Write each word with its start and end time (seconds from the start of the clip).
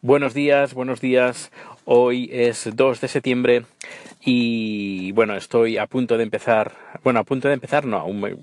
Buenos 0.00 0.32
días, 0.32 0.74
buenos 0.74 1.00
días. 1.00 1.50
Hoy 1.84 2.30
es 2.32 2.70
2 2.72 3.00
de 3.00 3.08
septiembre 3.08 3.64
y 4.24 5.10
bueno, 5.10 5.34
estoy 5.34 5.76
a 5.76 5.88
punto 5.88 6.16
de 6.16 6.22
empezar. 6.22 6.70
Bueno, 7.02 7.18
a 7.18 7.24
punto 7.24 7.48
de 7.48 7.54
empezar, 7.54 7.84
no, 7.84 7.96
aún 7.96 8.20
me, 8.20 8.36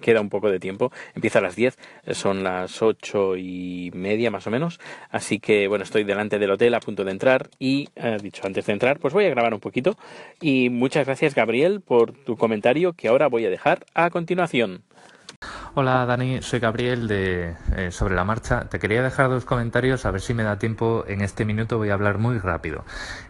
queda 0.00 0.22
un 0.22 0.30
poco 0.30 0.50
de 0.50 0.58
tiempo. 0.58 0.90
Empieza 1.14 1.40
a 1.40 1.42
las 1.42 1.54
10, 1.54 1.76
son 2.12 2.42
las 2.42 2.80
ocho 2.80 3.36
y 3.36 3.90
media 3.92 4.30
más 4.30 4.46
o 4.46 4.50
menos. 4.50 4.80
Así 5.10 5.38
que 5.38 5.68
bueno, 5.68 5.84
estoy 5.84 6.04
delante 6.04 6.38
del 6.38 6.50
hotel 6.50 6.72
a 6.72 6.80
punto 6.80 7.04
de 7.04 7.10
entrar 7.10 7.50
y, 7.58 7.90
eh, 7.96 8.16
dicho 8.22 8.46
antes 8.46 8.64
de 8.64 8.72
entrar, 8.72 8.98
pues 9.00 9.12
voy 9.12 9.26
a 9.26 9.30
grabar 9.30 9.52
un 9.52 9.60
poquito. 9.60 9.98
Y 10.40 10.70
muchas 10.70 11.04
gracias, 11.04 11.34
Gabriel, 11.34 11.82
por 11.82 12.12
tu 12.12 12.38
comentario 12.38 12.94
que 12.94 13.08
ahora 13.08 13.26
voy 13.26 13.44
a 13.44 13.50
dejar 13.50 13.84
a 13.92 14.08
continuación. 14.08 14.82
Hola 15.72 16.04
Dani, 16.04 16.42
soy 16.42 16.58
Gabriel 16.58 17.06
de 17.06 17.54
eh, 17.76 17.92
Sobre 17.92 18.16
la 18.16 18.24
Marcha. 18.24 18.68
Te 18.68 18.80
quería 18.80 19.04
dejar 19.04 19.28
dos 19.28 19.44
comentarios, 19.44 20.04
a 20.04 20.10
ver 20.10 20.20
si 20.20 20.34
me 20.34 20.42
da 20.42 20.58
tiempo. 20.58 21.04
En 21.06 21.20
este 21.20 21.44
minuto 21.44 21.78
voy 21.78 21.90
a 21.90 21.94
hablar 21.94 22.18
muy 22.18 22.38
rápido. 22.40 22.84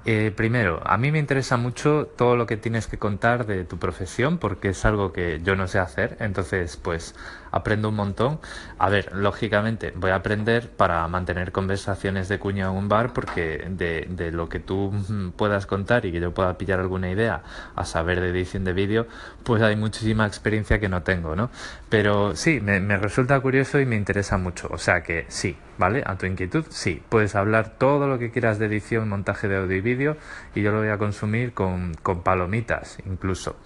Eh, 0.07 0.33
primero, 0.35 0.81
a 0.87 0.97
mí 0.97 1.13
me 1.13 1.19
interesa 1.19 1.59
mucho 1.59 2.07
todo 2.07 2.37
lo 2.37 2.47
que 2.47 2.57
tienes 2.57 2.87
que 2.87 2.97
contar 2.97 3.45
de 3.45 3.65
tu 3.65 3.79
profesión, 3.79 4.39
porque 4.39 4.71
es 4.71 4.83
algo 4.87 5.13
que 5.13 5.41
yo 5.43 5.55
no 5.55 5.69
sé 5.69 5.81
hacer, 5.81 6.17
entonces 6.19 6.79
pues 6.79 7.15
aprendo 7.51 7.89
un 7.89 7.97
montón. 7.97 8.41
A 8.79 8.89
ver, 8.89 9.13
lógicamente 9.15 9.93
voy 9.97 10.11
a 10.11 10.17
aprender 10.17 10.71
para 10.71 11.07
mantener 11.09 11.53
conversaciones 11.53 12.29
de 12.29 12.39
cuña 12.39 12.67
en 12.67 12.73
un 12.73 12.89
bar, 12.89 13.13
porque 13.13 13.67
de, 13.69 14.07
de 14.09 14.33
lo 14.33 14.49
que 14.49 14.61
tú 14.61 14.93
puedas 15.37 15.67
contar 15.67 16.07
y 16.07 16.13
que 16.13 16.21
yo 16.21 16.33
pueda 16.33 16.57
pillar 16.59 16.81
alguna 16.81 17.11
idea 17.11 17.43
a 17.75 17.85
saber 17.85 18.21
de 18.21 18.31
edición 18.31 18.65
de 18.65 18.73
vídeo, 18.73 19.07
pues 19.45 19.63
hay 19.63 19.77
muchísima 19.77 20.27
experiencia 20.27 20.79
que 20.79 20.89
no 20.89 21.03
tengo, 21.03 21.37
¿no? 21.37 21.51
Pero 21.89 22.37
sí, 22.37 22.61
me, 22.61 22.97
resulta 22.97 23.41
curioso 23.41 23.81
y 23.81 23.87
me 23.87 23.97
interesa 23.97 24.39
mucho. 24.39 24.69
O 24.71 24.79
sea 24.79 25.03
que 25.03 25.27
sí, 25.29 25.57
¿vale? 25.79 26.03
A 26.07 26.17
tu 26.17 26.27
inquietud, 26.27 26.65
sí. 26.69 27.03
Puedes 27.09 27.35
hablar 27.35 27.79
todo 27.79 28.07
lo 28.07 28.19
que 28.19 28.31
quieras 28.31 28.59
de 28.59 28.67
edición, 28.67 29.09
montaje 29.09 29.49
de 29.49 29.57
audio 29.57 29.77
y 29.77 29.81
vídeo 29.81 30.17
y 30.55 30.63
yo 30.63 30.73
lo 30.73 30.79
voy 30.79 30.89
a 30.89 30.99
consumir 30.99 31.53
con, 31.53 31.95
con 32.03 32.23
palomitas 32.23 32.99
incluso. 33.07 33.57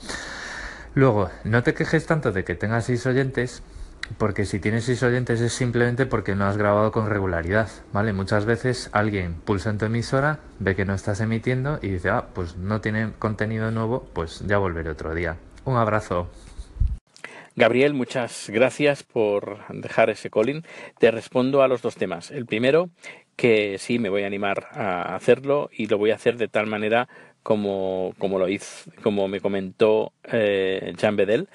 Luego, 0.95 1.31
no 1.43 1.63
te 1.63 1.75
quejes 1.75 2.07
tanto 2.07 2.31
de 2.31 2.45
que 2.45 2.55
tengas 2.55 2.87
seis 2.87 3.05
oyentes, 3.07 3.63
porque 4.19 4.45
si 4.45 4.61
tienes 4.61 4.85
seis 4.85 5.03
oyentes 5.03 5.41
es 5.41 5.53
simplemente 5.53 6.07
porque 6.07 6.35
no 6.35 6.45
has 6.45 6.57
grabado 6.57 6.93
con 6.93 7.09
regularidad, 7.09 7.69
¿vale? 7.93 8.13
Muchas 8.13 8.45
veces 8.45 8.91
alguien 8.93 9.35
pulsa 9.35 9.71
en 9.71 9.79
tu 9.79 9.87
emisora, 9.87 10.41
ve 10.59 10.77
que 10.77 10.85
no 10.85 10.95
estás 10.95 11.21
emitiendo 11.21 11.79
y 11.83 11.89
dice, 11.89 12.11
ah, 12.11 12.27
pues 12.35 12.57
no 12.57 12.81
tiene 12.81 13.13
contenido 13.19 13.71
nuevo, 13.71 14.09
pues 14.13 14.43
ya 14.47 14.59
volveré 14.59 14.91
otro 14.91 15.15
día. 15.15 15.37
Un 15.65 15.77
abrazo. 15.77 16.29
Gabriel, 17.57 17.95
muchas 17.95 18.51
gracias 18.51 19.05
por 19.05 19.61
dejar 19.69 20.11
ese 20.11 20.29
calling. 20.29 20.65
Te 20.99 21.11
respondo 21.13 21.63
a 21.63 21.69
los 21.69 21.83
dos 21.83 21.95
temas. 21.95 22.33
El 22.33 22.47
primero, 22.47 22.91
que 23.37 23.79
sí, 23.79 24.01
me 24.01 24.09
voy 24.09 24.25
a 24.25 24.27
animar 24.27 24.67
a 24.73 25.15
hacerlo 25.15 25.71
y 25.73 25.87
lo 25.87 25.97
voy 25.97 26.11
a 26.11 26.17
hacer 26.17 26.37
de 26.37 26.49
tal 26.49 26.67
manera 26.67 27.09
como, 27.45 28.13
como 28.19 28.41
lo 28.41 28.49
hizo, 28.49 28.91
como 29.03 29.29
me 29.29 29.41
comentó 29.41 30.13
eh, 30.25 30.95
Jean 30.97 31.15
Bedel. 31.15 31.49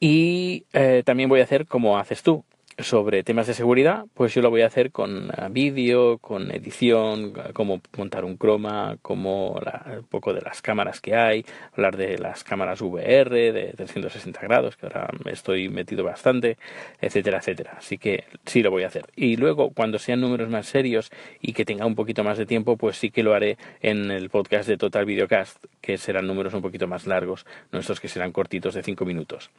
Y 0.00 0.66
eh, 0.72 1.02
también 1.04 1.28
voy 1.28 1.40
a 1.40 1.44
hacer 1.44 1.66
como 1.66 1.98
haces 1.98 2.22
tú, 2.22 2.44
sobre 2.78 3.24
temas 3.24 3.46
de 3.46 3.54
seguridad, 3.54 4.06
pues 4.14 4.34
yo 4.34 4.42
lo 4.42 4.50
voy 4.50 4.62
a 4.62 4.66
hacer 4.66 4.92
con 4.92 5.30
eh, 5.30 5.48
vídeo, 5.50 6.18
con 6.18 6.50
edición, 6.52 7.32
cómo 7.52 7.80
montar 7.96 8.24
un 8.24 8.36
croma, 8.36 8.98
como 9.02 9.54
un 9.54 10.06
poco 10.08 10.32
de 10.32 10.40
las 10.42 10.62
cámaras 10.62 11.00
que 11.00 11.16
hay, 11.16 11.44
hablar 11.72 11.96
de 11.96 12.18
las 12.18 12.44
cámaras 12.44 12.80
VR 12.80 13.52
de 13.52 13.72
360 13.76 14.40
grados, 14.42 14.76
que 14.76 14.86
ahora 14.86 15.10
estoy 15.26 15.68
metido 15.68 16.04
bastante, 16.04 16.56
etcétera, 17.00 17.38
etcétera. 17.38 17.74
Así 17.78 17.98
que 17.98 18.24
sí 18.46 18.62
lo 18.62 18.70
voy 18.70 18.84
a 18.84 18.86
hacer. 18.86 19.06
Y 19.16 19.36
luego, 19.36 19.70
cuando 19.70 19.98
sean 19.98 20.20
números 20.20 20.48
más 20.48 20.66
serios 20.66 21.10
y 21.40 21.52
que 21.52 21.64
tenga 21.64 21.84
un 21.84 21.96
poquito 21.96 22.22
más 22.22 22.38
de 22.38 22.46
tiempo, 22.46 22.76
pues 22.76 22.96
sí 22.96 23.10
que 23.10 23.22
lo 23.22 23.34
haré 23.34 23.58
en 23.80 24.10
el 24.10 24.30
podcast 24.30 24.68
de 24.68 24.76
Total 24.76 25.04
Videocast, 25.04 25.64
que 25.80 25.98
serán 25.98 26.26
números 26.26 26.54
un 26.54 26.62
poquito 26.62 26.86
más 26.86 27.06
largos, 27.06 27.44
nuestros 27.72 28.00
que 28.00 28.08
serán 28.08 28.32
cortitos 28.32 28.74
de 28.74 28.82
5 28.82 29.04
minutos. 29.04 29.50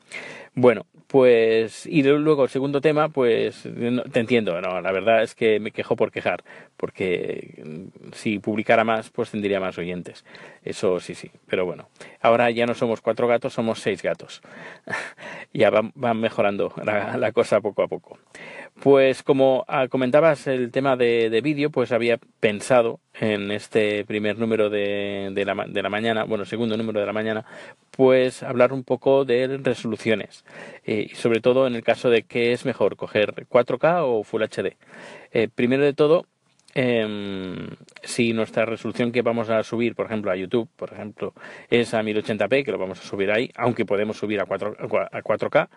Bueno, 0.55 0.85
pues, 1.07 1.85
y 1.85 2.03
luego 2.03 2.43
el 2.43 2.49
segundo 2.49 2.81
tema, 2.81 3.08
pues 3.09 3.63
te 4.11 4.19
entiendo, 4.19 4.59
no, 4.61 4.81
la 4.81 4.91
verdad 4.91 5.23
es 5.23 5.35
que 5.35 5.59
me 5.59 5.71
quejo 5.71 5.95
por 5.95 6.11
quejar, 6.11 6.43
porque 6.77 7.61
mm, 7.63 8.11
si 8.13 8.39
publicara 8.39 8.83
más, 8.83 9.09
pues 9.09 9.31
tendría 9.31 9.59
más 9.59 9.77
oyentes. 9.77 10.25
Eso 10.63 10.99
sí, 10.99 11.15
sí, 11.15 11.31
pero 11.47 11.65
bueno, 11.65 11.89
ahora 12.21 12.49
ya 12.51 12.65
no 12.65 12.73
somos 12.73 13.01
cuatro 13.01 13.27
gatos, 13.27 13.53
somos 13.53 13.79
seis 13.79 14.01
gatos. 14.01 14.41
ya 15.53 15.69
van, 15.69 16.19
mejorando 16.19 16.73
la, 16.83 17.31
cosa 17.31 17.61
poco 17.61 17.83
a 17.83 17.87
poco. 17.87 18.17
Pues 18.81 19.23
como 19.23 19.65
ah, 19.67 19.87
comentabas 19.87 20.47
el 20.47 20.71
tema 20.71 20.95
de, 20.95 21.29
de 21.29 21.41
vídeo, 21.41 21.69
pues 21.69 21.91
había 21.91 22.17
pensado 22.39 22.99
en 23.19 23.51
este 23.51 24.05
primer 24.05 24.37
número 24.37 24.69
de, 24.69 25.29
de, 25.33 25.45
la, 25.45 25.65
de, 25.67 25.81
la, 25.81 25.89
mañana, 25.89 26.23
bueno, 26.23 26.45
segundo 26.45 26.77
número 26.77 26.99
de 26.99 27.05
la 27.05 27.13
mañana, 27.13 27.45
pues 27.99 28.43
hablar 28.43 28.71
un 28.71 28.85
poco 28.85 29.25
de 29.25 29.57
resoluciones 29.57 30.45
eh, 30.85 31.09
y 31.11 31.15
sobre 31.15 31.41
todo 31.41 31.67
en 31.67 31.75
el 31.75 31.83
caso 31.83 32.09
de 32.09 32.23
qué 32.23 32.53
es 32.53 32.63
mejor, 32.63 32.95
coger 32.95 33.45
4K 33.49 34.03
o 34.05 34.23
Full 34.23 34.41
HD. 34.41 34.77
Eh, 35.33 35.49
primero 35.53 35.83
de 35.83 35.91
todo, 35.91 36.25
em, 36.75 37.67
si 38.01 38.31
nuestra 38.31 38.65
resolución 38.65 39.11
que 39.11 39.21
vamos 39.21 39.49
a 39.49 39.63
subir, 39.63 39.95
por 39.95 40.05
ejemplo, 40.05 40.31
a 40.31 40.37
YouTube, 40.37 40.69
por 40.77 40.93
ejemplo, 40.93 41.33
es 41.69 41.93
a 41.93 42.01
1080p, 42.01 42.63
que 42.63 42.71
lo 42.71 42.77
vamos 42.77 43.01
a 43.01 43.03
subir 43.03 43.31
ahí, 43.31 43.51
aunque 43.57 43.83
podemos 43.83 44.15
subir 44.15 44.39
a, 44.39 44.45
4, 44.45 44.77
a 45.11 45.21
4K, 45.21 45.67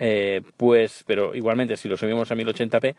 eh, 0.00 0.42
pues, 0.56 1.04
pero 1.06 1.32
igualmente 1.32 1.76
si 1.76 1.88
lo 1.88 1.96
subimos 1.96 2.28
a 2.32 2.34
1080p, 2.34 2.96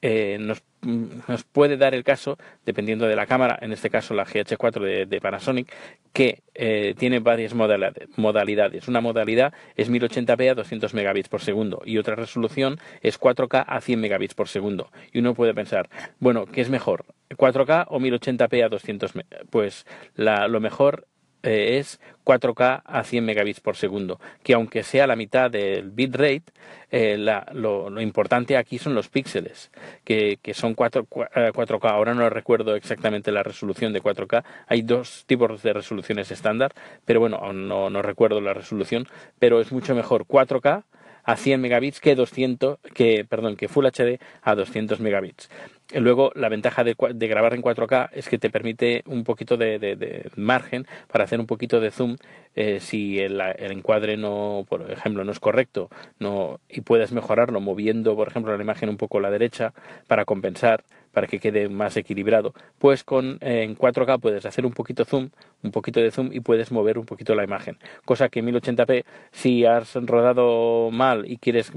eh, 0.00 0.38
nos, 0.38 0.62
nos, 0.82 1.44
puede 1.44 1.76
dar 1.76 1.94
el 1.94 2.04
caso, 2.04 2.38
dependiendo 2.64 3.06
de 3.06 3.16
la 3.16 3.26
cámara, 3.26 3.58
en 3.60 3.72
este 3.72 3.90
caso 3.90 4.14
la 4.14 4.26
GH4 4.26 5.06
de, 5.06 5.20
Panasonic, 5.20 5.72
que 6.12 6.42
eh, 6.54 6.94
tiene 6.98 7.20
varias 7.20 7.54
modalidades. 7.54 8.88
Una 8.88 9.00
modalidad 9.00 9.52
es 9.76 9.90
1080p 9.90 10.50
a 10.50 10.54
200 10.54 10.94
megabits 10.94 11.28
por 11.28 11.40
segundo 11.40 11.82
y 11.84 11.98
otra 11.98 12.14
resolución 12.14 12.78
es 13.02 13.20
4K 13.20 13.64
a 13.66 13.80
100 13.80 14.00
megabits 14.00 14.34
por 14.34 14.48
segundo. 14.48 14.90
Y 15.12 15.18
uno 15.20 15.34
puede 15.34 15.54
pensar, 15.54 15.88
bueno, 16.18 16.46
¿qué 16.46 16.60
es 16.60 16.70
mejor? 16.70 17.04
¿4K 17.30 17.86
o 17.88 18.00
1080p 18.00 18.64
a 18.64 18.68
200? 18.68 19.12
Pues 19.50 19.86
la, 20.16 20.48
lo 20.48 20.60
mejor 20.60 21.06
eh, 21.42 21.78
es 21.78 22.00
4K 22.24 22.82
a 22.84 23.04
100 23.04 23.24
megabits 23.24 23.60
por 23.60 23.76
segundo, 23.76 24.20
que 24.42 24.54
aunque 24.54 24.82
sea 24.82 25.06
la 25.06 25.16
mitad 25.16 25.50
del 25.50 25.90
bitrate, 25.90 26.44
eh, 26.90 27.16
lo, 27.52 28.00
importante 28.00 28.56
aquí 28.56 28.78
son 28.78 28.94
los 28.94 29.08
píxeles, 29.08 29.70
que, 30.04 30.38
son 30.52 30.74
4, 30.74 31.04
k 31.06 31.28
eh, 31.34 31.52
Ahora 31.82 32.14
no 32.14 32.28
recuerdo 32.30 32.74
exactamente 32.74 33.32
la 33.32 33.42
resolución 33.42 33.92
de 33.92 34.02
4K. 34.02 34.44
Hay 34.66 34.82
dos 34.82 35.24
tipos 35.26 35.62
de 35.62 35.72
resoluciones 35.72 36.30
estándar, 36.30 36.72
pero 37.04 37.20
bueno, 37.20 37.52
no, 37.52 37.90
no 37.90 38.02
recuerdo 38.02 38.40
la 38.40 38.54
resolución, 38.54 39.06
pero 39.38 39.60
es 39.60 39.72
mucho 39.72 39.94
mejor 39.94 40.26
4K 40.26 40.84
a 41.24 41.36
100 41.36 41.60
megabits 41.60 42.00
que 42.00 42.14
200 42.14 42.78
que 42.94 43.24
perdón 43.28 43.56
que 43.56 43.68
Full 43.68 43.86
HD 43.86 44.18
a 44.42 44.54
200 44.54 45.00
megabits 45.00 45.50
Luego, 45.94 46.30
la 46.36 46.48
ventaja 46.48 46.84
de, 46.84 46.94
grabar 46.94 47.54
en 47.54 47.62
4K 47.62 48.10
es 48.12 48.28
que 48.28 48.38
te 48.38 48.48
permite 48.48 49.02
un 49.06 49.24
poquito 49.24 49.56
de, 49.56 50.30
margen 50.36 50.86
para 51.10 51.24
hacer 51.24 51.40
un 51.40 51.46
poquito 51.46 51.80
de 51.80 51.90
zoom 51.90 52.16
eh, 52.54 52.78
si 52.80 53.18
el, 53.18 53.40
encuadre 53.40 54.16
no, 54.16 54.64
por 54.68 54.90
ejemplo, 54.90 55.24
no 55.24 55.32
es 55.32 55.40
correcto 55.40 55.88
no, 56.18 56.60
y 56.68 56.82
puedes 56.82 57.12
mejorarlo 57.12 57.60
moviendo, 57.60 58.14
por 58.14 58.28
ejemplo, 58.28 58.56
la 58.56 58.62
imagen 58.62 58.88
un 58.88 58.96
poco 58.96 59.18
a 59.18 59.20
la 59.20 59.30
derecha 59.30 59.72
para 60.06 60.24
compensar 60.24 60.84
para 61.12 61.26
que 61.26 61.38
quede 61.38 61.68
más 61.68 61.96
equilibrado. 61.96 62.54
Pues 62.78 63.04
con 63.04 63.38
en 63.40 63.76
4K 63.76 64.20
puedes 64.20 64.46
hacer 64.46 64.66
un 64.66 64.72
poquito 64.72 65.04
zoom, 65.04 65.30
un 65.62 65.70
poquito 65.70 66.00
de 66.00 66.10
zoom 66.10 66.30
y 66.32 66.40
puedes 66.40 66.72
mover 66.72 66.98
un 66.98 67.06
poquito 67.06 67.34
la 67.34 67.44
imagen. 67.44 67.78
Cosa 68.04 68.28
que 68.28 68.40
en 68.40 68.46
1080p, 68.46 69.04
si 69.32 69.64
has 69.64 69.94
rodado 69.94 70.90
mal 70.90 71.30
y 71.30 71.38
quieres 71.38 71.72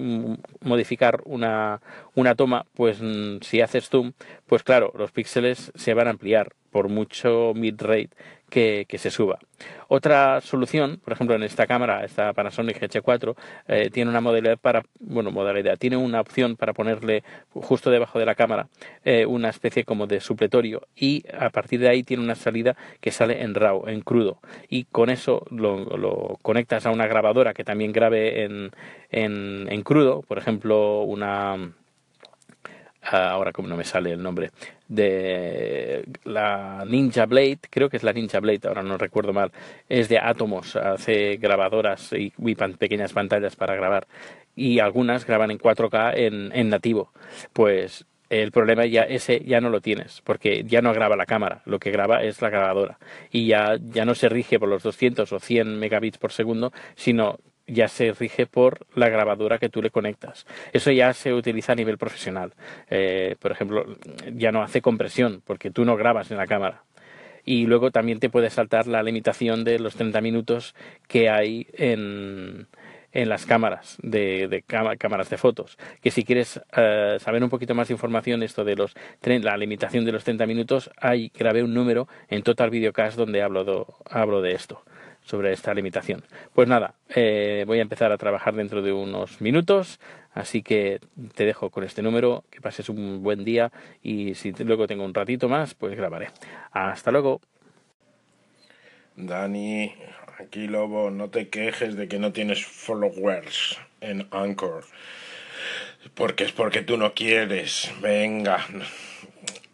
modificar 0.62 1.22
una, 1.26 1.82
una 2.16 2.36
toma, 2.36 2.66
pues 2.74 3.02
mm, 3.02 3.38
si 3.42 3.62
haces 3.62 3.90
zoom, 3.90 4.14
pues 4.48 4.64
claro, 4.64 4.92
los 4.98 5.12
píxeles 5.12 5.72
se 5.76 5.94
van 5.94 6.08
a 6.08 6.12
ampliar 6.12 6.53
por 6.72 6.90
mucho 6.90 7.53
mid-rate 7.56 8.09
que, 8.53 8.97
se 9.00 9.09
suba. 9.09 9.40
Otra 9.88 10.40
solución, 10.41 11.00
por 11.03 11.14
ejemplo, 11.14 11.35
en 11.35 11.41
esta 11.41 11.66
cámara, 11.66 12.05
esta 12.05 12.34
Panasonic 12.34 12.79
G4, 12.79 13.35
eh, 13.67 13.90
tiene 13.91 14.11
una 14.11 14.22
modalidad 14.22 14.59
para, 14.59 14.84
bueno, 15.00 15.32
modalidad, 15.32 15.78
tiene 15.78 15.97
una 15.97 16.22
opción 16.22 16.55
para 16.55 16.73
ponerle 16.73 17.23
justo 17.52 17.90
debajo 17.90 18.20
de 18.20 18.26
la 18.28 18.35
cámara 18.35 18.67
eh, 19.05 19.26
una 19.26 19.50
especie 19.50 19.84
como 19.85 20.05
de 20.05 20.20
supletorio 20.20 20.88
y 20.96 21.23
a 21.35 21.50
partir 21.50 21.79
de 21.79 21.90
ahí 21.90 22.03
tiene 22.03 22.22
una 22.22 22.35
salida 22.35 22.76
que 23.02 23.11
sale 23.11 23.41
en 23.41 23.55
RAW, 23.55 23.88
en 23.88 24.02
crudo. 24.02 24.40
Y 24.70 24.84
con 24.85 25.09
eso 25.09 25.46
lo, 25.50 26.38
conectas 26.44 26.85
a 26.85 26.91
una 26.91 27.08
grabadora 27.08 27.55
que 27.55 27.64
también 27.64 27.91
grabe 27.91 28.44
en, 28.44 28.70
en, 29.09 29.67
en 29.67 29.82
crudo, 29.82 30.22
por 30.22 30.38
ejemplo, 30.38 31.02
una 31.02 31.73
ahora 33.03 33.52
como 33.52 33.67
no 33.67 33.78
me 33.78 33.84
sale 33.84 34.11
el 34.11 34.22
nombre, 34.22 34.52
de 34.88 36.05
la 36.23 36.84
Ninja 36.88 37.26
Blade, 37.26 37.59
creo 37.70 37.90
que 37.90 37.97
es 37.97 38.03
la 38.03 38.14
Ninja 38.14 38.40
Blade, 38.40 38.67
ahora 38.67 38.84
no 38.84 38.97
recuerdo 38.97 39.34
mal, 39.34 39.52
es 39.90 40.09
de 40.09 40.20
Atomos, 40.20 40.76
hace 40.76 41.38
grabadoras 41.38 42.14
y, 42.14 42.32
pequeñas 42.78 43.14
pantallas 43.14 43.55
para 43.55 43.76
grabar 43.76 44.08
y 44.55 44.79
algunas 44.79 45.26
graban 45.26 45.52
en 45.52 45.59
4K 45.59 46.14
en, 46.16 46.52
en 46.53 46.70
nativo. 46.70 47.11
Pues 47.53 48.05
el 48.41 48.52
problema 48.52 48.85
ya 48.85 49.03
ese 49.03 49.44
ya 49.46 49.61
no 49.61 49.70
lo 49.70 49.82
tienes, 49.82 50.22
porque 50.23 50.64
ya 50.66 50.82
no 50.82 50.94
graba 50.94 51.16
la 51.16 51.26
cámara, 51.26 51.61
lo 51.66 51.79
que 51.79 51.91
graba 51.91 52.23
es 52.23 52.41
la 52.41 52.50
grabadora 52.50 52.97
y 53.32 53.47
ya, 53.47 53.78
ya 53.79 54.05
no 54.05 54.16
se 54.16 54.29
rige 54.29 54.59
por 54.59 54.70
los 54.70 54.84
200 54.84 55.32
o 55.32 55.40
100 55.40 55.79
megabits 55.79 56.17
por 56.17 56.32
segundo, 56.32 56.72
sino 56.96 57.38
ya 57.68 57.88
se 57.88 58.12
rige 58.14 58.46
por 58.46 58.86
la 58.96 59.10
grabadora 59.10 59.58
que 59.58 59.70
tú 59.70 59.82
le 59.82 59.90
conectas. 59.90 60.46
Eso 60.74 60.92
ya 60.92 61.14
se 61.14 61.34
utiliza 61.34 61.74
a 61.74 61.76
nivel 61.76 61.98
profesional. 61.98 62.54
Eh, 62.90 63.36
por 63.40 63.52
ejemplo, 63.52 63.86
ya 64.34 64.52
no 64.52 64.62
hace 64.62 64.82
compresión 64.82 65.42
porque 65.46 65.72
tú 65.72 65.86
no 65.86 65.96
grabas 65.96 66.32
en 66.32 66.38
la 66.38 66.48
cámara. 66.48 66.84
Y 67.46 67.66
luego 67.66 67.92
también 67.92 68.20
te 68.20 68.30
puede 68.30 68.50
saltar 68.50 68.88
la 68.88 69.04
limitación 69.04 69.64
de 69.64 69.80
los 69.80 69.96
30 69.96 70.22
minutos 70.22 70.76
que 71.08 71.30
hay 71.30 71.68
en, 71.74 72.68
en 73.12 73.30
las 73.30 73.46
cámaras 73.46 73.98
de, 74.02 74.64
cámaras 74.68 75.30
de 75.30 75.38
fotos. 75.38 75.78
Que 76.02 76.12
si 76.12 76.24
quieres 76.24 76.62
eh, 76.76 77.18
saber 77.20 77.44
un 77.44 77.50
poquito 77.50 77.76
más 77.76 77.88
de 77.88 77.94
información, 77.94 78.44
esto 78.44 78.64
de 78.64 78.76
los 78.76 78.96
la 79.24 79.58
limitación 79.58 80.06
de 80.06 80.12
los 80.12 80.24
30 80.24 80.46
minutos, 80.46 80.90
hay 80.98 81.32
grabé 81.38 81.64
un 81.64 81.74
número 81.74 82.08
en 82.30 82.44
Total 82.44 82.70
Videocast 82.70 83.18
donde 83.18 83.42
hablo, 83.42 83.88
hablo 84.10 84.42
de 84.42 84.54
esto 84.54 84.84
sobre 85.23 85.52
esta 85.52 85.73
limitación. 85.73 86.23
Pues 86.53 86.67
nada, 86.67 86.96
eh, 87.16 87.64
voy 87.67 87.79
a 87.79 87.81
empezar 87.81 88.11
a 88.11 88.17
trabajar 88.17 88.55
dentro 88.55 88.81
de 88.81 88.91
unos 88.91 89.41
minutos, 89.41 89.99
así 90.34 90.61
que 90.61 90.99
te 91.35 91.46
dejo 91.46 91.70
con 91.70 91.84
este 91.84 92.02
número, 92.02 92.43
que 92.49 92.61
pases 92.61 92.90
un 92.90 93.23
buen 93.23 93.43
día 93.43 93.72
y 94.02 94.35
si 94.35 94.52
luego 94.52 94.87
tengo 94.87 95.05
un 95.05 95.14
ratito 95.14 95.49
más, 95.49 95.73
pues 95.73 95.96
grabaré. 95.96 96.29
Hasta 96.72 97.11
luego. 97.11 97.41
Dani, 99.16 99.93
aquí 100.40 100.67
Lobo, 100.67 101.11
no 101.11 101.29
te 101.29 101.49
quejes 101.49 101.96
de 101.96 102.08
que 102.08 102.19
no 102.19 102.31
tienes 102.34 102.66
followers 102.66 103.79
en 104.02 104.28
Anchor. 104.31 104.84
Porque 106.16 106.43
es 106.43 106.52
porque 106.52 106.81
tú 106.81 106.97
no 106.97 107.14
quieres. 107.14 107.91
Venga. 108.02 108.66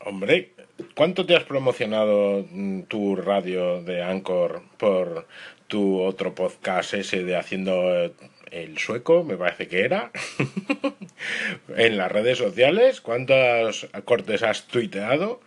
Hombre, 0.06 0.52
¿cuánto 0.96 1.26
te 1.26 1.36
has 1.36 1.44
promocionado 1.44 2.46
mm, 2.50 2.84
tu 2.84 3.16
radio 3.16 3.82
de 3.84 4.04
Anchor 4.04 4.62
por 4.78 5.28
tu 5.68 6.02
otro 6.02 6.36
podcast 6.36 6.94
ese 6.94 7.24
de 7.24 7.36
haciendo 7.36 7.96
eh, 7.96 8.14
el 8.52 8.78
sueco, 8.78 9.24
me 9.24 9.38
parece 9.38 9.68
que 9.68 9.82
era? 9.82 10.12
en 11.76 11.98
las 11.98 12.12
redes 12.12 12.38
sociales, 12.38 13.02
¿cuántos 13.02 13.88
cortes 14.06 14.44
has 14.44 14.68
tuiteado? 14.68 15.42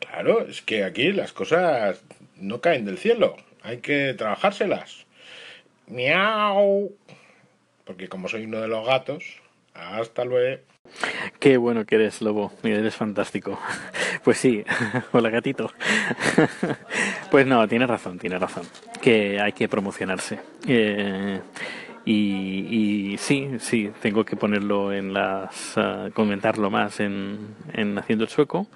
Claro, 0.00 0.46
es 0.46 0.62
que 0.62 0.84
aquí 0.84 1.12
las 1.12 1.32
cosas 1.32 2.02
no 2.36 2.60
caen 2.60 2.84
del 2.84 2.98
cielo, 2.98 3.36
hay 3.62 3.78
que 3.78 4.14
trabajárselas. 4.14 5.06
Miau. 5.86 6.92
Porque 7.84 8.08
como 8.08 8.28
soy 8.28 8.44
uno 8.44 8.60
de 8.60 8.68
los 8.68 8.86
gatos, 8.86 9.24
hasta 9.78 10.24
luego. 10.24 10.62
Qué 11.38 11.56
bueno 11.56 11.84
que 11.84 11.96
eres, 11.96 12.22
Lobo. 12.22 12.52
Eres 12.62 12.94
fantástico. 12.94 13.58
Pues 14.24 14.38
sí, 14.38 14.64
hola 15.12 15.30
gatito. 15.30 15.70
Pues 17.30 17.46
no, 17.46 17.66
tienes 17.68 17.88
razón, 17.88 18.18
tienes 18.18 18.40
razón. 18.40 18.64
Que 19.00 19.40
hay 19.40 19.52
que 19.52 19.68
promocionarse. 19.68 20.40
Eh, 20.66 21.40
y, 22.04 23.16
sí, 23.18 23.50
sí, 23.58 23.90
tengo 24.00 24.24
que 24.24 24.36
ponerlo 24.36 24.92
en 24.92 25.12
las. 25.12 25.76
Ah, 25.76 26.08
comentarlo 26.14 26.70
más 26.70 27.00
en, 27.00 27.54
en 27.74 27.98
Haciendo 27.98 28.24
el 28.24 28.30
Sueco. 28.30 28.66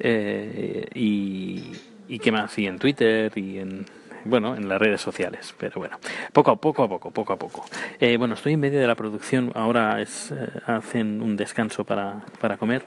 Eh, 0.00 0.88
y, 0.94 1.72
y 2.08 2.18
qué 2.18 2.32
más, 2.32 2.58
y 2.58 2.66
en 2.66 2.78
Twitter 2.78 3.30
y 3.36 3.58
en 3.58 3.84
bueno, 4.24 4.56
en 4.56 4.68
las 4.68 4.80
redes 4.80 5.00
sociales, 5.00 5.54
pero 5.58 5.74
bueno, 5.76 5.98
poco 6.32 6.50
a 6.50 6.56
poco 6.56 6.84
a 6.84 6.88
poco, 6.88 7.10
poco 7.10 7.32
a 7.32 7.36
poco. 7.36 7.64
Eh, 8.00 8.16
bueno, 8.16 8.34
estoy 8.34 8.54
en 8.54 8.60
medio 8.60 8.80
de 8.80 8.86
la 8.86 8.94
producción, 8.94 9.52
ahora 9.54 10.00
es, 10.00 10.32
eh, 10.32 10.48
hacen 10.66 11.22
un 11.22 11.36
descanso 11.36 11.84
para, 11.84 12.24
para 12.40 12.56
comer 12.56 12.86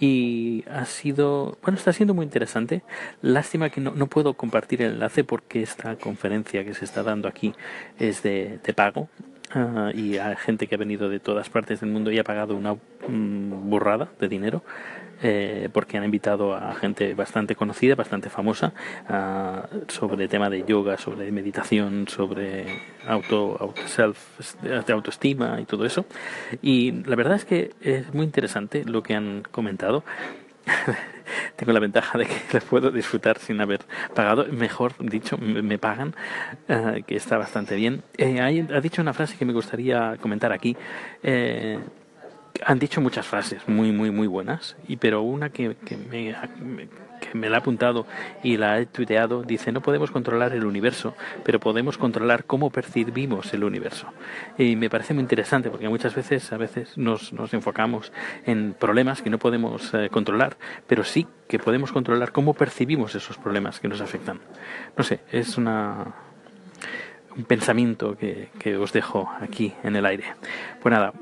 y 0.00 0.64
ha 0.70 0.86
sido, 0.86 1.58
bueno, 1.62 1.76
está 1.76 1.92
siendo 1.92 2.14
muy 2.14 2.24
interesante. 2.24 2.82
Lástima 3.20 3.68
que 3.68 3.80
no, 3.80 3.92
no, 3.92 4.06
puedo 4.06 4.34
compartir 4.34 4.80
el 4.82 4.94
enlace 4.94 5.24
porque 5.24 5.62
esta 5.62 5.96
conferencia 5.96 6.64
que 6.64 6.72
se 6.72 6.86
está 6.86 7.02
dando 7.02 7.28
aquí 7.28 7.54
es 7.98 8.22
de, 8.22 8.58
de 8.64 8.72
pago. 8.72 9.08
Uh, 9.52 9.90
y 9.94 10.16
hay 10.16 10.36
gente 10.36 10.68
que 10.68 10.76
ha 10.76 10.78
venido 10.78 11.08
de 11.08 11.18
todas 11.18 11.50
partes 11.50 11.80
del 11.80 11.90
mundo 11.90 12.12
y 12.12 12.18
ha 12.20 12.24
pagado 12.24 12.54
una 12.54 12.76
um, 13.08 13.68
burrada 13.68 14.08
de 14.20 14.28
dinero 14.28 14.62
eh, 15.22 15.68
porque 15.72 15.96
han 15.96 16.04
invitado 16.04 16.54
a 16.54 16.74
gente 16.74 17.14
bastante 17.14 17.54
conocida, 17.54 17.94
bastante 17.94 18.30
famosa, 18.30 18.72
sobre 19.88 20.28
tema 20.28 20.48
de 20.50 20.64
yoga, 20.64 20.96
sobre 20.96 21.30
meditación, 21.32 22.06
sobre 22.08 22.66
auto, 23.06 23.56
auto 23.58 23.82
self, 23.86 24.18
de 24.62 24.92
autoestima 24.92 25.60
y 25.60 25.64
todo 25.64 25.84
eso. 25.84 26.06
Y 26.62 26.92
la 27.04 27.16
verdad 27.16 27.36
es 27.36 27.44
que 27.44 27.72
es 27.80 28.12
muy 28.14 28.24
interesante 28.24 28.84
lo 28.84 29.02
que 29.02 29.14
han 29.14 29.42
comentado. 29.50 30.04
tengo 31.56 31.72
la 31.72 31.80
ventaja 31.80 32.18
de 32.18 32.26
que 32.26 32.34
les 32.52 32.64
puedo 32.64 32.90
disfrutar 32.90 33.38
sin 33.38 33.60
haber 33.60 33.80
pagado. 34.14 34.46
Mejor 34.46 34.94
dicho, 34.98 35.36
me, 35.38 35.78
pagan, 35.78 36.14
uh, 36.68 37.02
que 37.04 37.16
está 37.16 37.38
bastante 37.38 37.76
bien. 37.76 38.02
Eh, 38.16 38.40
ha 38.40 38.80
dicho 38.80 39.02
una 39.02 39.12
frase 39.12 39.36
que 39.36 39.44
me 39.44 39.52
gustaría 39.52 40.16
comentar 40.20 40.52
aquí. 40.52 40.76
Eh, 41.22 41.78
han 42.64 42.78
dicho 42.78 43.00
muchas 43.00 43.26
frases 43.26 43.66
muy, 43.68 43.92
muy, 43.92 44.10
muy 44.10 44.26
buenas, 44.26 44.76
y 44.88 44.96
pero 44.96 45.22
una 45.22 45.50
que, 45.50 45.76
que, 45.84 45.96
me, 45.96 46.34
que 47.20 47.38
me 47.38 47.48
la 47.48 47.56
ha 47.56 47.60
apuntado 47.60 48.06
y 48.42 48.56
la 48.56 48.78
he 48.80 48.86
tuiteado 48.86 49.42
dice, 49.42 49.72
no 49.72 49.80
podemos 49.82 50.10
controlar 50.10 50.52
el 50.52 50.64
universo, 50.64 51.14
pero 51.44 51.60
podemos 51.60 51.98
controlar 51.98 52.44
cómo 52.44 52.70
percibimos 52.70 53.52
el 53.54 53.64
universo. 53.64 54.08
Y 54.58 54.76
me 54.76 54.90
parece 54.90 55.14
muy 55.14 55.22
interesante 55.22 55.70
porque 55.70 55.88
muchas 55.88 56.14
veces, 56.14 56.52
a 56.52 56.56
veces 56.56 56.96
nos, 56.96 57.32
nos 57.32 57.54
enfocamos 57.54 58.12
en 58.46 58.74
problemas 58.74 59.22
que 59.22 59.30
no 59.30 59.38
podemos 59.38 59.92
eh, 59.94 60.08
controlar, 60.10 60.56
pero 60.86 61.04
sí 61.04 61.26
que 61.48 61.58
podemos 61.58 61.92
controlar 61.92 62.32
cómo 62.32 62.54
percibimos 62.54 63.14
esos 63.14 63.38
problemas 63.38 63.80
que 63.80 63.88
nos 63.88 64.00
afectan. 64.00 64.40
No 64.96 65.04
sé, 65.04 65.20
es 65.30 65.56
una 65.56 66.29
un 67.36 67.44
pensamiento 67.44 68.16
que, 68.16 68.76
os 68.76 68.92
dejo 68.92 69.30
aquí 69.40 69.72
en 69.82 69.96
el 69.96 70.06
aire. 70.06 70.24
Pues 70.82 70.92
nada, 70.92 71.12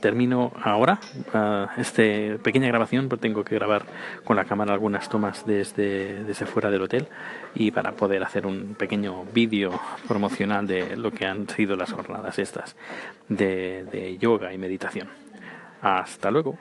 termino 0.00 0.52
ahora 0.62 0.98
uh, 1.34 1.80
esta 1.80 2.02
pequeña 2.42 2.68
grabación, 2.68 3.08
porque 3.08 3.22
tengo 3.22 3.44
que 3.44 3.54
grabar 3.54 3.84
con 4.24 4.36
la 4.36 4.44
cámara 4.44 4.72
algunas 4.72 5.08
tomas 5.08 5.46
desde, 5.46 6.24
desde 6.24 6.46
fuera 6.46 6.70
del 6.70 6.82
hotel 6.82 7.08
y 7.54 7.70
para 7.70 7.92
poder 7.92 8.22
hacer 8.22 8.46
un 8.46 8.74
pequeño 8.74 9.24
vídeo 9.32 9.78
promocional 10.06 10.66
de 10.66 10.96
lo 10.96 11.10
que 11.10 11.26
han 11.26 11.48
sido 11.48 11.76
las 11.76 11.92
jornadas 11.92 12.38
estas 12.38 12.76
de 13.28 14.16
yoga 14.20 14.52
y 14.52 14.58
meditación. 14.58 15.08
Hasta 15.82 16.30
luego. 16.30 16.58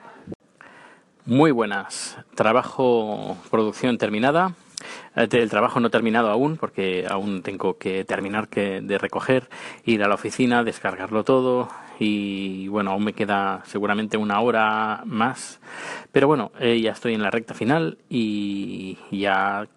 Muy 1.25 1.49
buenas. 1.49 2.17
Trabajo, 2.35 3.35
producción 3.49 3.97
terminada. 3.97 4.53
Eh, 5.15 5.27
el 5.31 5.49
trabajo 5.49 5.79
no 5.79 5.89
terminado 5.89 6.29
aún 6.29 6.57
porque 6.57 7.05
aún 7.09 7.41
tengo 7.41 7.77
que 7.77 8.05
terminar 8.05 8.47
que, 8.47 8.81
de 8.81 8.97
recoger, 8.97 9.49
ir 9.85 10.03
a 10.03 10.07
la 10.07 10.15
oficina, 10.15 10.63
descargarlo 10.63 11.23
todo 11.23 11.69
y 11.99 12.67
bueno, 12.67 12.91
aún 12.91 13.05
me 13.05 13.13
queda 13.13 13.61
seguramente 13.65 14.17
una 14.17 14.39
hora 14.41 15.01
más. 15.05 15.59
Pero 16.11 16.27
bueno, 16.27 16.51
eh, 16.59 16.79
ya 16.81 16.91
estoy 16.91 17.13
en 17.13 17.21
la 17.21 17.31
recta 17.31 17.53
final 17.53 17.97
y 18.09 18.97
ya 19.11 19.67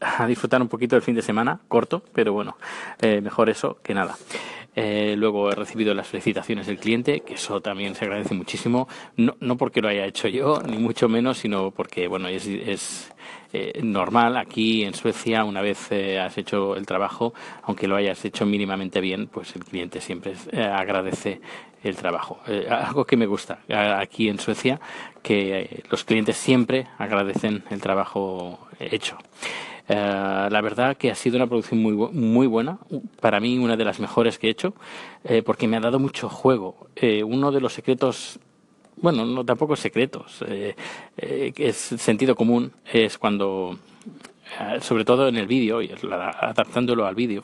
a 0.00 0.26
disfrutar 0.26 0.62
un 0.62 0.68
poquito 0.68 0.96
del 0.96 1.02
fin 1.02 1.14
de 1.14 1.22
semana, 1.22 1.60
corto, 1.68 2.02
pero 2.14 2.32
bueno, 2.32 2.56
eh, 3.00 3.20
mejor 3.20 3.50
eso 3.50 3.78
que 3.82 3.94
nada. 3.94 4.16
Eh, 4.76 5.14
luego 5.16 5.50
he 5.50 5.54
recibido 5.54 5.94
las 5.94 6.06
felicitaciones 6.06 6.66
del 6.66 6.78
cliente, 6.78 7.20
que 7.20 7.34
eso 7.34 7.60
también 7.60 7.94
se 7.94 8.04
agradece 8.04 8.34
muchísimo, 8.34 8.88
no, 9.16 9.36
no 9.40 9.56
porque 9.56 9.80
lo 9.80 9.88
haya 9.88 10.06
hecho 10.06 10.28
yo, 10.28 10.62
ni 10.62 10.78
mucho 10.78 11.08
menos, 11.08 11.38
sino 11.38 11.72
porque 11.72 12.06
bueno, 12.06 12.28
es, 12.28 13.12
eh, 13.52 13.80
normal. 13.82 14.36
Aquí 14.36 14.84
en 14.84 14.94
Suecia, 14.94 15.44
una 15.44 15.60
vez 15.60 15.90
eh, 15.90 16.20
has 16.20 16.38
hecho 16.38 16.76
el 16.76 16.86
trabajo, 16.86 17.34
aunque 17.62 17.88
lo 17.88 17.96
hayas 17.96 18.24
hecho 18.24 18.46
mínimamente 18.46 19.00
bien, 19.00 19.26
pues 19.26 19.56
el 19.56 19.64
cliente 19.64 20.00
siempre 20.00 20.34
eh, 20.52 20.62
agradece 20.62 21.40
el 21.82 21.96
trabajo. 21.96 22.40
Eh, 22.46 22.66
algo 22.70 23.04
que 23.04 23.16
me 23.16 23.26
gusta 23.26 23.60
aquí 23.98 24.28
en 24.28 24.38
Suecia, 24.38 24.80
que 25.22 25.82
los 25.90 26.04
clientes 26.04 26.36
siempre 26.36 26.86
agradecen 26.98 27.64
el 27.70 27.80
trabajo 27.80 28.68
hecho. 28.78 29.18
Uh, 29.88 30.48
la 30.48 30.60
verdad 30.62 30.96
que 30.96 31.10
ha 31.10 31.16
sido 31.16 31.34
una 31.34 31.48
producción 31.48 31.82
muy, 31.82 31.94
muy 31.94 32.46
buena, 32.46 32.78
para 33.20 33.40
mí 33.40 33.58
una 33.58 33.76
de 33.76 33.84
las 33.84 33.98
mejores 33.98 34.38
que 34.38 34.46
he 34.46 34.50
hecho, 34.50 34.72
eh, 35.24 35.42
porque 35.42 35.66
me 35.66 35.76
ha 35.76 35.80
dado 35.80 35.98
mucho 35.98 36.28
juego. 36.28 36.86
Eh, 36.94 37.24
uno 37.24 37.50
de 37.50 37.60
los 37.60 37.72
secretos, 37.72 38.38
bueno, 38.98 39.24
no 39.24 39.44
tampoco 39.44 39.74
secretos, 39.74 40.44
que 40.46 41.54
es 41.56 41.76
sentido 41.76 42.36
común, 42.36 42.70
es 42.92 43.18
cuando 43.18 43.80
sobre 44.80 45.04
todo 45.04 45.28
en 45.28 45.36
el 45.36 45.46
vídeo, 45.46 45.82
y 45.82 45.90
adaptándolo 45.90 47.06
al 47.06 47.14
vídeo, 47.14 47.42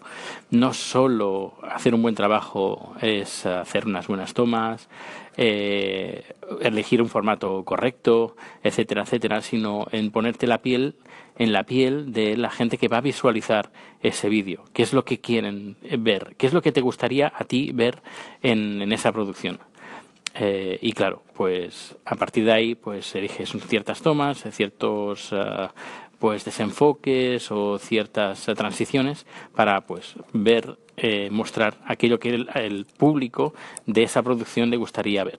no 0.51 0.73
solo 0.73 1.55
hacer 1.63 1.95
un 1.95 2.03
buen 2.03 2.15
trabajo 2.15 2.95
es 3.01 3.47
hacer 3.47 3.87
unas 3.87 4.07
buenas 4.07 4.35
tomas, 4.35 4.89
eh, 5.37 6.25
elegir 6.61 7.03
un 7.03 7.09
formato 7.09 7.63
correcto, 7.65 8.37
etcétera, 8.63 9.03
etcétera, 9.03 9.41
sino 9.41 9.87
en 9.93 10.11
ponerte 10.11 10.47
la 10.47 10.59
piel 10.59 10.95
en 11.39 11.53
la 11.53 11.65
piel 11.65 12.13
de 12.13 12.37
la 12.37 12.51
gente 12.51 12.79
que 12.79 12.89
va 12.89 12.99
a 12.99 13.03
visualizar 13.03 13.71
ese 14.01 14.29
vídeo. 14.29 14.65
¿Qué 14.73 14.83
es 14.83 14.93
lo 14.93 15.05
que 15.05 15.21
quieren 15.21 15.77
ver? 15.99 16.35
¿Qué 16.39 16.47
es 16.47 16.55
lo 16.55 16.63
que 16.63 16.73
te 16.73 16.81
gustaría 16.81 17.31
a 17.35 17.45
ti 17.45 17.73
ver 17.75 18.03
en, 18.43 18.81
en 18.81 18.93
esa 18.93 19.13
producción? 19.13 19.59
Eh, 20.39 20.79
y 20.83 20.93
claro, 20.93 21.23
pues 21.35 21.97
a 22.05 22.15
partir 22.15 22.45
de 22.45 22.53
ahí, 22.53 22.75
pues 22.75 23.15
eliges 23.15 23.51
ciertas 23.69 24.03
tomas, 24.03 24.45
ciertos 24.51 25.33
uh, 25.33 25.69
pues 26.19 26.45
desenfoques 26.45 27.51
o 27.51 27.79
ciertas 27.79 28.45
transiciones 28.57 29.27
para 29.55 29.83
pues 29.83 30.15
ver 30.33 30.79
eh, 30.97 31.29
mostrar 31.31 31.75
aquello 31.87 32.19
que 32.19 32.35
el, 32.35 32.87
público 32.97 33.53
de 33.87 34.03
esa 34.03 34.23
producción 34.23 34.71
le 34.71 34.77
gustaría 34.77 35.25
ver. 35.25 35.39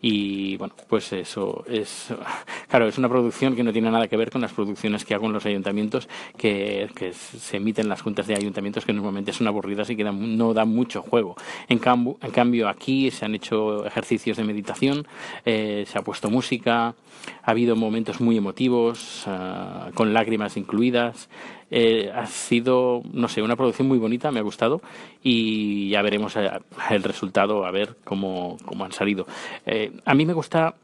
Y 0.00 0.56
bueno, 0.56 0.74
pues 0.88 1.12
eso 1.12 1.64
es, 1.68 2.08
claro, 2.68 2.88
es 2.88 2.98
una 2.98 3.08
producción 3.08 3.54
que 3.54 3.62
no 3.62 3.72
tiene 3.72 3.90
nada 3.90 4.08
que 4.08 4.16
ver 4.16 4.30
con 4.30 4.40
las 4.40 4.52
producciones 4.52 5.04
que 5.04 5.14
hago 5.14 5.26
en 5.26 5.32
los 5.32 5.46
ayuntamientos, 5.46 6.08
que, 6.36 6.88
se 7.12 7.56
emiten 7.58 7.84
en 7.84 7.90
las 7.90 8.02
juntas 8.02 8.26
de 8.26 8.34
ayuntamientos, 8.34 8.84
que 8.84 8.92
normalmente 8.92 9.32
son 9.32 9.46
aburridas 9.46 9.90
y 9.90 9.96
que 9.96 10.04
no 10.04 10.54
dan 10.54 10.68
mucho 10.68 11.02
juego. 11.02 11.36
En, 11.68 11.78
cambio, 11.78 12.18
en 12.22 12.30
cambio, 12.30 12.68
aquí 12.68 13.10
se 13.10 13.24
han 13.24 13.34
hecho 13.34 13.86
ejercicios 13.86 14.36
de 14.36 14.44
meditación, 14.44 15.06
eh, 15.44 15.84
se 15.86 15.98
ha 15.98 16.02
puesto 16.02 16.30
música, 16.30 16.94
ha 17.42 17.50
habido 17.50 17.76
momentos 17.76 18.20
muy 18.20 18.36
emotivos, 18.36 19.24
ah, 19.26 19.90
con 19.94 20.12
lágrimas 20.12 20.56
incluidas. 20.56 21.28
Eh, 21.70 22.12
ha 22.14 22.26
sido, 22.26 23.02
no 23.12 23.28
sé, 23.28 23.42
una 23.42 23.56
producción 23.56 23.88
muy 23.88 23.98
bonita, 23.98 24.30
me 24.30 24.38
ha 24.38 24.42
gustado 24.42 24.80
y 25.22 25.88
ya 25.88 26.00
veremos 26.02 26.36
eh, 26.36 26.48
el 26.90 27.02
resultado, 27.02 27.66
a 27.66 27.70
ver 27.72 27.96
cómo, 28.04 28.56
cómo 28.64 28.84
han 28.84 28.92
salido. 28.92 29.26
Eh, 29.64 29.92
a 30.04 30.14
mí 30.14 30.24
me 30.26 30.32
gusta 30.32 30.74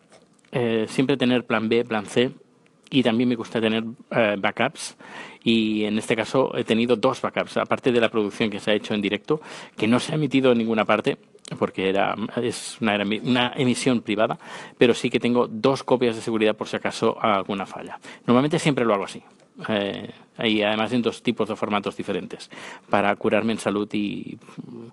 siempre 0.86 1.16
tener 1.16 1.46
plan 1.46 1.66
B, 1.66 1.82
plan 1.82 2.04
C 2.04 2.30
y 2.90 3.02
también 3.02 3.26
me 3.26 3.36
gusta 3.36 3.58
tener 3.58 3.84
backups 4.10 4.98
y 5.42 5.84
en 5.84 5.96
este 5.96 6.14
caso 6.14 6.54
he 6.54 6.62
tenido 6.62 6.94
dos 6.94 7.22
backups, 7.22 7.56
aparte 7.56 7.90
de 7.90 7.98
la 7.98 8.10
producción 8.10 8.50
que 8.50 8.60
se 8.60 8.70
ha 8.70 8.74
hecho 8.74 8.92
en 8.92 9.00
directo, 9.00 9.40
que 9.78 9.88
no 9.88 9.98
se 9.98 10.12
ha 10.12 10.16
emitido 10.16 10.52
en 10.52 10.58
ninguna 10.58 10.84
parte 10.84 11.16
porque 11.58 11.88
era, 11.88 12.14
es 12.36 12.78
una, 12.80 13.52
emisión 13.56 14.02
privada, 14.02 14.38
pero 14.78 14.94
sí 14.94 15.10
que 15.10 15.20
tengo 15.20 15.46
dos 15.48 15.82
copias 15.82 16.16
de 16.16 16.22
seguridad 16.22 16.56
por 16.56 16.68
si 16.68 16.76
acaso 16.76 17.16
alguna 17.20 17.66
falla. 17.66 17.98
Normalmente 18.26 18.58
siempre 18.58 18.84
lo 18.84 18.94
hago 18.94 19.04
así. 19.04 19.22
Y 20.38 20.62
además 20.62 20.92
en 20.92 21.02
dos 21.02 21.22
tipos 21.22 21.48
de 21.48 21.56
formatos 21.56 21.96
diferentes 21.96 22.50
para 22.88 23.14
curarme 23.16 23.52
en 23.52 23.58
salud 23.58 23.88
y 23.92 24.38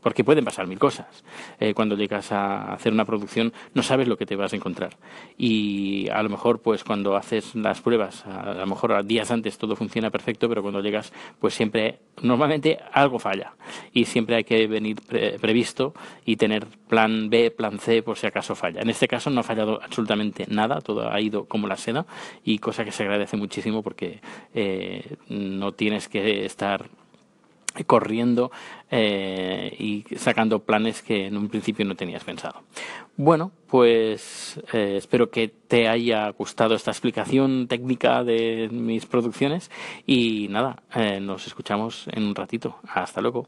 porque 0.01 0.23
pueden 0.23 0.45
pasar 0.45 0.67
mil 0.67 0.79
cosas. 0.79 1.23
Eh, 1.59 1.73
cuando 1.73 1.95
llegas 1.95 2.31
a 2.31 2.73
hacer 2.73 2.93
una 2.93 3.05
producción 3.05 3.53
no 3.73 3.83
sabes 3.83 4.07
lo 4.07 4.17
que 4.17 4.25
te 4.25 4.35
vas 4.35 4.53
a 4.53 4.55
encontrar. 4.55 4.97
Y 5.37 6.09
a 6.09 6.21
lo 6.23 6.29
mejor 6.29 6.61
pues 6.61 6.83
cuando 6.83 7.15
haces 7.15 7.55
las 7.55 7.81
pruebas 7.81 8.25
a 8.25 8.53
lo 8.53 8.67
mejor 8.67 9.05
días 9.05 9.31
antes 9.31 9.57
todo 9.57 9.75
funciona 9.75 10.09
perfecto 10.09 10.49
pero 10.49 10.61
cuando 10.61 10.81
llegas 10.81 11.13
pues 11.39 11.53
siempre 11.53 11.99
normalmente 12.21 12.79
algo 12.91 13.19
falla. 13.19 13.53
Y 13.93 14.05
siempre 14.05 14.35
hay 14.35 14.43
que 14.43 14.67
venir 14.67 14.97
previsto 15.39 15.93
y 16.25 16.35
tener 16.35 16.67
plan 16.87 17.29
B 17.29 17.51
plan 17.51 17.79
C 17.79 18.01
por 18.03 18.17
si 18.17 18.27
acaso 18.27 18.55
falla. 18.55 18.81
En 18.81 18.89
este 18.89 19.07
caso 19.07 19.29
no 19.29 19.41
ha 19.41 19.43
fallado 19.43 19.79
absolutamente 19.81 20.45
nada 20.49 20.81
todo 20.81 21.11
ha 21.11 21.19
ido 21.21 21.45
como 21.45 21.67
la 21.67 21.77
seda 21.77 22.05
y 22.43 22.59
cosa 22.59 22.83
que 22.83 22.91
se 22.91 23.03
agradece 23.03 23.37
muchísimo 23.37 23.81
porque 23.83 24.19
eh, 24.53 25.17
no 25.29 25.71
tienes 25.71 26.07
que 26.07 26.45
estar 26.45 26.89
corriendo 27.85 28.51
eh, 28.89 29.75
y 29.77 30.03
sacando 30.17 30.59
planes 30.59 31.01
que 31.01 31.27
en 31.27 31.37
un 31.37 31.49
principio 31.49 31.85
no 31.85 31.95
tenías 31.95 32.23
pensado. 32.23 32.63
Bueno, 33.15 33.51
pues 33.67 34.59
eh, 34.73 34.95
espero 34.97 35.29
que 35.29 35.47
te 35.47 35.87
haya 35.87 36.29
gustado 36.29 36.75
esta 36.75 36.91
explicación 36.91 37.67
técnica 37.67 38.23
de 38.23 38.69
mis 38.71 39.05
producciones 39.05 39.69
y 40.07 40.47
nada, 40.49 40.81
nos 41.21 41.45
escuchamos 41.47 42.07
en 42.11 42.23
un 42.23 42.35
ratito. 42.35 42.77
Hasta 42.87 43.21
luego. 43.21 43.47